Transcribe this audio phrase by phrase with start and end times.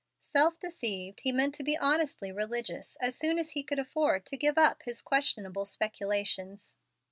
[0.23, 4.35] Self deceived, he meant to be honestly religious as soon as he could afford to
[4.35, 6.75] give up his questionable speculations.